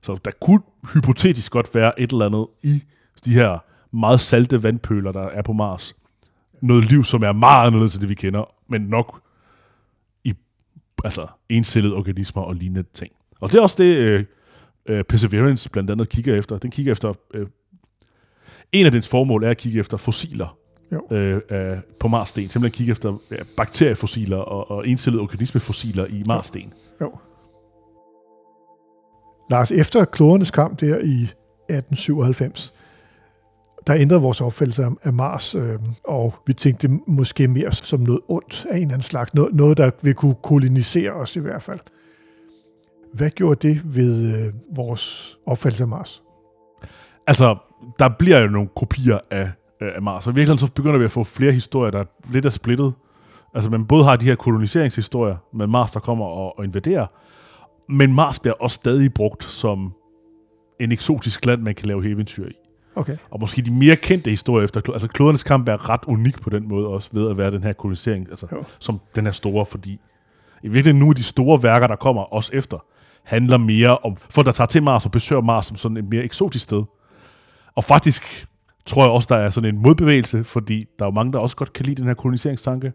[0.03, 0.61] Så der kunne
[0.93, 2.83] hypotetisk godt være et eller andet i
[3.25, 3.57] de her
[3.95, 5.95] meget salte vandpøler, der er på Mars.
[6.61, 9.21] Noget liv, som er meget anderledes til det, vi kender, men nok
[10.23, 10.33] i
[11.03, 13.11] altså, encellede organismer og lignende ting.
[13.41, 14.25] Og det er også det, øh,
[14.85, 16.57] øh, Perseverance blandt andet kigger efter.
[16.57, 17.13] Den kigger efter...
[17.33, 17.47] Øh,
[18.71, 20.57] en af dens formål er at kigge efter fossiler
[20.91, 21.07] Jo.
[21.11, 22.49] øh, øh, på Marssten.
[22.49, 26.73] Simpelthen kigge efter ja, bakteriefossiler og, og encellede organismefossiler i Marssten.
[27.01, 27.17] Jo.
[29.49, 31.23] Lars, efter klodernes kamp der i
[31.69, 32.73] 1897,
[33.87, 38.65] der ændrede vores opfattelse af- Mars, øh, og vi tænkte måske mere som noget ondt
[38.69, 39.33] af en eller anden slags.
[39.33, 41.79] Noget, noget der vil kunne kolonisere os i hvert fald.
[43.13, 46.23] Hvad gjorde det ved øh, vores opfattelse af Mars?
[47.27, 47.55] Altså,
[47.99, 49.51] der bliver jo nogle kopier af,
[49.81, 52.45] øh, af Mars, og i virkeligheden så begynder vi at få flere historier, der lidt
[52.45, 52.93] er splittet.
[53.55, 57.07] Altså, man både har de her koloniseringshistorier med Mars, der kommer og, og invaderer,
[57.89, 59.93] men Mars bliver også stadig brugt som
[60.79, 62.53] en eksotisk land, man kan lave eventyr i.
[62.95, 63.17] Okay.
[63.31, 66.67] Og måske de mere kendte historier efter, altså klodernes kamp er ret unik på den
[66.67, 68.63] måde også, ved at være den her kolonisering, altså Jo.
[68.79, 69.99] som den her store, fordi
[70.63, 72.85] i virkeligheden nogle af de store værker, der kommer også efter,
[73.23, 76.23] handler mere om folk, der tager til Mars og besøger Mars som sådan et mere
[76.23, 76.83] eksotisk sted.
[77.75, 78.47] Og faktisk
[78.85, 81.55] tror jeg også, der er sådan en modbevægelse, fordi der er jo mange, der også
[81.55, 82.93] godt kan lide den her koloniseringstanke.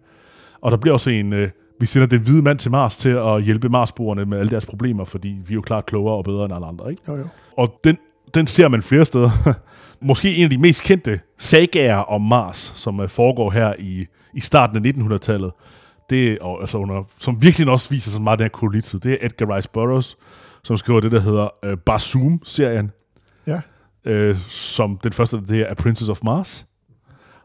[0.60, 3.42] Og der bliver også en, øh, vi sender den hvide mand til Mars til at
[3.42, 6.54] hjælpe Marsboerne med alle deres problemer, fordi vi er jo klart klogere og bedre end
[6.54, 7.02] alle andre, ikke?
[7.08, 7.24] Jo, jo.
[7.56, 7.98] Og den,
[8.34, 9.30] den ser man flere steder.
[10.02, 14.40] Måske en af de mest kendte sagaer om Mars, som øh, foregår her i, i
[14.40, 15.50] starten af 1900-tallet,
[16.10, 19.16] det, og, altså under, som virkelig også viser så meget den her kolonitid, det er
[19.26, 20.16] Edgar Rice Burroughs,
[20.64, 22.90] som skriver det, der hedder øh, Barzoom-serien,
[23.46, 23.60] Ja.
[24.04, 26.66] øh, som den første, det er Princess of Mars,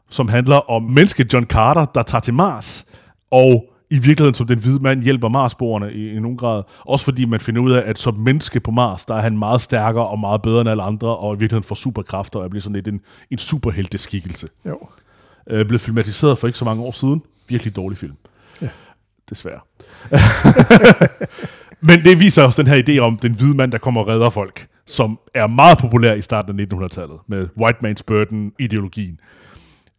[0.09, 2.85] som handler om mennesket John Carter, der tager til Mars,
[3.31, 6.63] og i virkeligheden som den hvide mand hjælper Marsboerne i, i nogen grad.
[6.79, 9.61] Også fordi man finder ud af, at som menneske på Mars, der er han meget
[9.61, 12.75] stærkere og meget bedre end alle andre, og i virkeligheden får superkræfter, og bliver sådan
[12.75, 13.01] lidt en,
[13.31, 14.47] en superhelteskikkelse.
[14.65, 14.79] Jo.
[15.49, 17.21] Øh, blev filmatiseret for ikke så mange år siden.
[17.47, 18.13] Virkelig dårlig film.
[18.61, 18.69] Ja.
[19.29, 19.59] Desværre.
[21.87, 24.29] Men det viser også den her idé om den hvide mand, der kommer og redder
[24.29, 29.19] folk, som er meget populær i starten af 1900-tallet, med white man's burden-ideologien.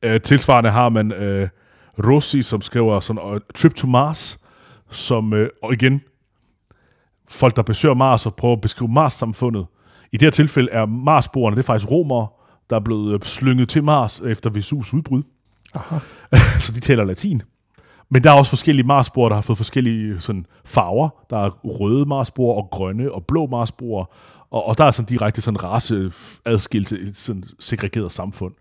[0.02, 1.48] Øh, tilsvarende har man øh,
[1.98, 4.38] Rossi, som skriver sådan uh, Trip to Mars,
[4.90, 6.00] som, øh, og igen,
[7.28, 9.66] folk, der besøger Mars og prøver at beskrive Mars-samfundet.
[10.12, 12.28] I det her tilfælde er Marsboerne, det er faktisk romere,
[12.70, 15.22] der er blevet øh, slynget til Mars efter Vesus udbrud.
[15.74, 15.98] Aha.
[16.60, 17.42] så de taler latin.
[18.08, 21.08] Men der er også forskellige Marsboer, der har fået forskellige sådan, farver.
[21.30, 24.04] Der er røde Marsboer og grønne og blå Marsboer.
[24.50, 26.12] Og, og der er sådan direkte sådan race
[26.44, 28.54] adskilt et sådan segregeret samfund.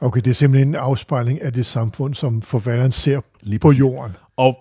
[0.00, 3.78] Okay, det er simpelthen en afspejling af det samfund, som forfatteren ser Lige på præcis.
[3.80, 4.16] jorden.
[4.36, 4.58] Og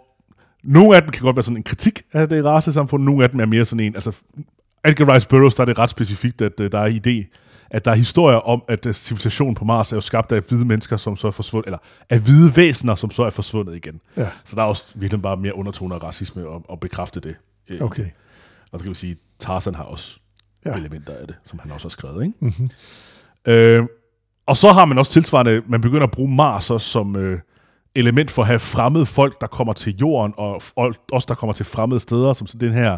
[0.63, 3.39] nogle af dem kan godt være sådan en kritik af det racesamfund, nogle af dem
[3.39, 4.11] er mere sådan en, altså
[4.85, 7.37] Edgar Rice Burroughs, der er det ret specifikt, at uh, der er idé,
[7.69, 10.65] at der er historier om, at uh, civilisationen på Mars er jo skabt af hvide
[10.65, 11.77] mennesker, som så er forsvundet, eller
[12.09, 14.01] af hvide væsener, som så er forsvundet igen.
[14.17, 14.27] Ja.
[14.45, 17.35] Så der er også virkelig bare mere undertoner af racisme og, og bekræfte det.
[17.69, 18.05] øh, Okay.
[18.71, 20.19] Og så kan vi sige, Tarzan har også
[20.65, 20.71] Ja.
[20.71, 20.77] ja.
[20.77, 22.23] elementer af det, som han også har skrevet.
[22.25, 22.35] Ikke?
[22.39, 22.69] Mm-hmm.
[23.45, 23.83] Øh,
[24.45, 27.39] og så har man også tilsvarende, man begynder at bruge Mars også som øh,
[27.95, 31.53] element for at have fremmede folk, der kommer til jorden, og, og også der kommer
[31.53, 32.97] til fremmede steder, som sådan den her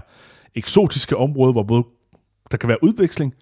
[0.56, 1.84] eksotiske område, hvor både
[2.52, 3.34] der kan være udveksling,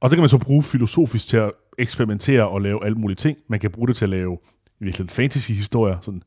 [0.00, 3.38] og det kan man så bruge filosofisk til at eksperimentere og lave alle mulige ting.
[3.48, 4.38] Man kan bruge det til at lave
[4.80, 6.22] i virkeligheden fantasy-historier, sådan,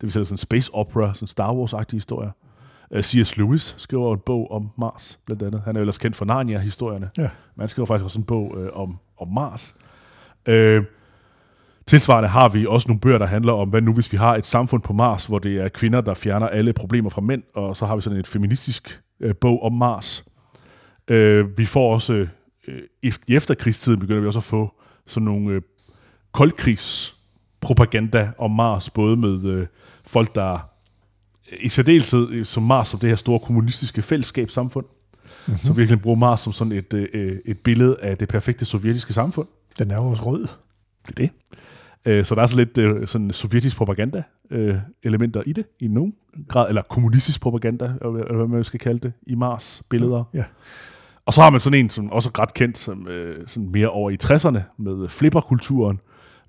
[0.00, 2.30] det vil sige sådan space opera, sådan Star Wars-agtige historier.
[2.90, 3.36] Uh, C.S.
[3.36, 5.62] Lewis skriver en bog om Mars, blandt andet.
[5.64, 7.10] Han er jo ellers kendt for Narnia-historierne.
[7.16, 7.22] Ja.
[7.22, 9.74] Men han skriver faktisk også en bog øh, om, om Mars.
[10.46, 10.84] Øh,
[11.86, 14.46] tilsvarende har vi også nogle bøger, der handler om, hvad nu hvis vi har et
[14.46, 17.86] samfund på Mars, hvor det er kvinder, der fjerner alle problemer fra mænd, og så
[17.86, 20.24] har vi sådan et feministisk øh, bog om Mars.
[21.08, 22.26] Øh, vi får også,
[22.68, 25.62] øh, i efterkrigstiden begynder vi også at få sådan nogle øh,
[26.32, 29.66] koldkrigspropaganda om Mars, både med øh,
[30.06, 30.58] folk, der
[31.60, 35.58] i særdeleshed øh, som Mars som det her store kommunistiske fællesskabssamfund, mm-hmm.
[35.58, 39.48] som virkelig bruger Mars som sådan et, øh, et billede af det perfekte sovjetiske samfund.
[39.78, 40.40] Den er jo også rød.
[41.08, 41.30] Det er det.
[42.04, 45.88] Øh, Så der er så lidt øh, sådan sovjetisk propaganda øh, elementer i det, i
[45.88, 46.14] nogen
[46.48, 50.24] grad, eller kommunistisk propaganda, eller hvad man skal kalde det, i Mars-billeder.
[50.34, 50.44] Ja.
[51.26, 53.06] Og så har man sådan en, som også er ret kendt, som
[53.46, 56.00] sådan mere over i 60'erne, med flipperkulturen,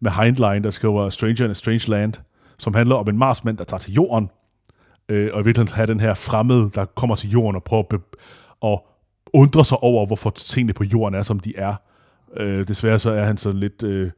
[0.02, 2.14] med Heinlein, der skriver Stranger in a Strange Land,
[2.58, 4.30] som handler om en marsmand, der tager til jorden,
[5.10, 7.88] øh, og i virkeligheden have den her fremmede, der kommer til jorden og prøver at,
[7.90, 8.18] be-
[8.68, 8.80] at
[9.34, 11.76] undre sig over, hvorfor tingene på jorden er, som de er.
[12.38, 14.12] Øh, desværre så er han så lidt øh,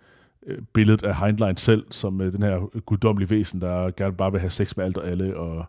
[0.48, 4.40] øh, billedet af Heinlein selv, som øh, den her guddommelige væsen, der gerne bare vil
[4.40, 5.38] have sex med alt og alle.
[5.38, 5.66] Og,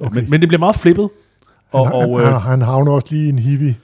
[0.00, 0.06] Okay.
[0.10, 0.20] okay.
[0.20, 1.10] men, men det bliver meget flippet.
[1.72, 3.76] Og, Han, og, han, øh, han, havner også lige i en hippie,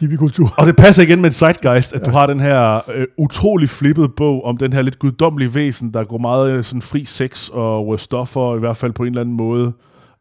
[0.00, 0.54] hippie-kultur.
[0.58, 2.06] og det passer igen med Zeitgeist, at ja.
[2.06, 6.04] du har den her øh, utrolig flippede bog om den her lidt guddommelige væsen, der
[6.04, 9.20] går meget øh, sådan fri sex og øh, stoffer, i hvert fald på en eller
[9.20, 9.72] anden måde,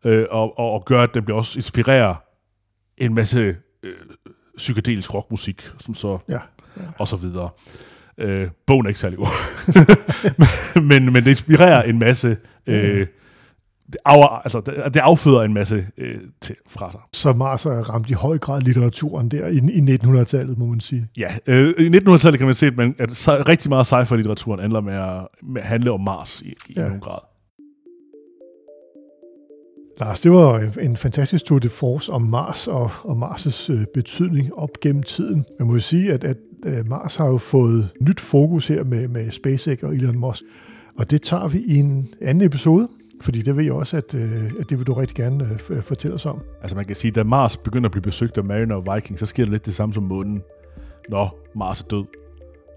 [0.06, 2.16] øh, og, og, og gør, at det bliver også inspirerer
[2.98, 3.94] en masse øh,
[4.58, 6.40] psykedelisk rockmusik, som så, Ja.
[7.00, 7.50] Og så videre.
[8.18, 9.28] Øh, bogen er ikke særlig god.
[10.90, 12.38] men, men det inspirerer en masse...
[12.68, 13.08] Øh,
[13.88, 17.00] det, af, altså, det, det afføder en masse øh, til, fra sig.
[17.14, 21.08] Så Mars er ramt i høj grad litteraturen der i, i 1900-tallet, må man sige.
[21.18, 24.82] Ja, øh, i 1900-tallet kan man se, at, man, at sci- rigtig meget sci-fi-litteraturen handler
[24.82, 26.82] med at, med at handle om Mars i, i Ja.
[26.82, 27.20] nogen grad.
[30.00, 34.54] Lars, det var en- fantastisk tour de force om Mars og, og Mars' øh, betydning
[34.56, 35.46] op gennem tiden.
[35.60, 36.38] Man må sige, at, at
[36.86, 40.44] Mars har jo fået nyt fokus her med, med SpaceX og Elon Musk.
[40.98, 42.88] Og det tager vi i en anden episode,
[43.22, 46.16] fordi det ved jeg også, at, øh, at det vil du rigtig gerne øh, fortælle
[46.16, 46.42] os om.
[46.62, 49.26] Altså man kan sige, da Mars begynder at blive besøgt af Mariner og Viking, så
[49.26, 50.42] sker der lidt det samme som månen.
[51.10, 52.06] Nå, Mars er død.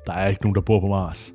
[0.07, 1.35] Der er ikke nogen, der bor på Mars.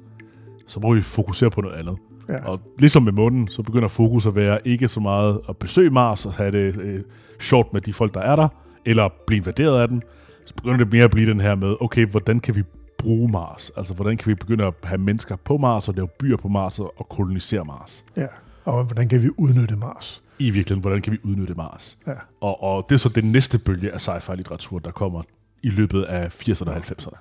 [0.68, 1.98] Så må vi fokusere på noget andet.
[2.30, 2.46] Ja.
[2.46, 6.26] Og ligesom med månen, så begynder fokus at være ikke så meget at besøge Mars
[6.26, 7.02] og have det øh,
[7.40, 8.48] sjovt med de folk, der er der,
[8.86, 10.02] eller blive invaderet af dem.
[10.48, 12.64] Så begynder det mere at blive den her med, okay, hvordan kan vi
[12.98, 13.72] bruge Mars?
[13.78, 16.80] Altså, hvordan kan vi begynde at have mennesker på Mars og lave byer på Mars
[16.80, 18.06] og kolonisere Mars?
[18.16, 18.28] Ja.
[18.66, 20.24] Og hvordan kan vi udnytte Mars?
[20.40, 21.98] I virkeligheden, hvordan kan vi udnytte Mars?
[22.08, 22.14] Ja.
[22.42, 25.22] Og, og det er så den næste bølge af sci-fi-litteratur, der kommer
[25.64, 27.18] i løbet af 80'erne og 90'erne.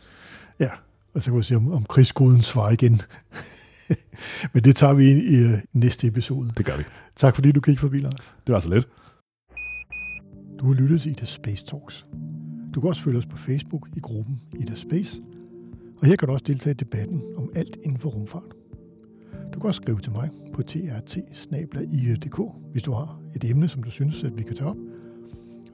[0.61, 0.71] Ja,
[1.15, 3.01] og så kan vi sige om, om krigsskoden svar igen.
[4.53, 6.51] Men det tager vi ind i øh, næste episode.
[6.57, 6.85] Det gør vi.
[7.17, 8.37] Tak fordi du kiggede forbi, Lars.
[8.47, 8.89] Det var så lidt.
[10.59, 12.07] Du har lyttet til The Space Talks.
[12.77, 15.21] Du kan også følge os på Facebook i gruppen Ida Space,
[16.01, 18.55] og her kan du også deltage i debatten om alt inden for rumfart.
[19.55, 21.19] Du kan også skrive til mig på trt
[22.73, 24.77] hvis du har et emne, som du synes, at vi kan tage op.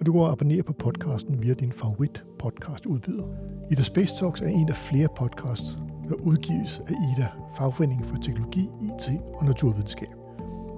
[0.01, 3.27] Og du kan abonnere på podcasten via din favorit podcast udbyder.
[3.71, 8.61] Ida Space Talks er en af flere podcasts, der udgives af Ida, Fagforeningen for Teknologi,
[8.61, 10.09] IT og Naturvidenskab.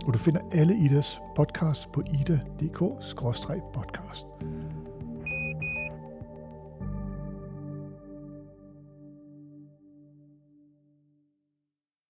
[0.07, 4.27] Og du finder alle Idas podcasts på ida.dk-podcast.